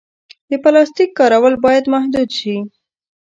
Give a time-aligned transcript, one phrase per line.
[0.49, 2.55] د پلاسټیک کارول باید محدود شي.